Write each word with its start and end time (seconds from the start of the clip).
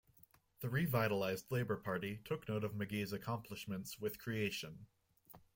The 0.61 0.67
revitalised 0.67 1.51
Labour 1.51 1.77
Party 1.77 2.21
took 2.25 2.49
note 2.49 2.63
of 2.63 2.73
McGee's 2.73 3.13
accomplishments 3.13 3.99
with 3.99 4.17
Creation. 4.17 4.87